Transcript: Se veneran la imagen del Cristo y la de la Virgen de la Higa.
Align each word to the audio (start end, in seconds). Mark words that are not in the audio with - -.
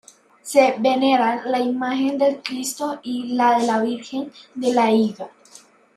Se 0.41 0.77
veneran 0.79 1.51
la 1.51 1.59
imagen 1.59 2.17
del 2.17 2.41
Cristo 2.41 2.99
y 3.03 3.35
la 3.35 3.59
de 3.59 3.67
la 3.67 3.81
Virgen 3.83 4.31
de 4.55 4.73
la 4.73 4.89
Higa. 4.91 5.29